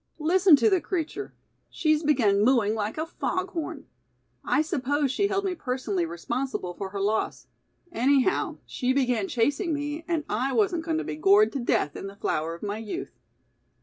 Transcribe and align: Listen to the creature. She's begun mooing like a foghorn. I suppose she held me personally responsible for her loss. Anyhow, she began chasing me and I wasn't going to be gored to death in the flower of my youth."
Listen 0.17 0.55
to 0.55 0.67
the 0.67 0.81
creature. 0.81 1.35
She's 1.69 2.01
begun 2.01 2.43
mooing 2.43 2.73
like 2.73 2.97
a 2.97 3.05
foghorn. 3.05 3.85
I 4.43 4.63
suppose 4.63 5.11
she 5.11 5.27
held 5.27 5.45
me 5.45 5.53
personally 5.53 6.07
responsible 6.07 6.73
for 6.73 6.89
her 6.89 6.99
loss. 6.99 7.45
Anyhow, 7.91 8.57
she 8.65 8.93
began 8.93 9.27
chasing 9.27 9.75
me 9.75 10.03
and 10.07 10.23
I 10.27 10.53
wasn't 10.53 10.85
going 10.85 10.97
to 10.97 11.03
be 11.03 11.17
gored 11.17 11.51
to 11.51 11.59
death 11.59 11.95
in 11.95 12.07
the 12.07 12.15
flower 12.15 12.55
of 12.55 12.63
my 12.63 12.79
youth." 12.79 13.11